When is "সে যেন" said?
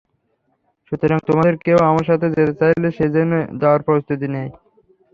2.91-3.31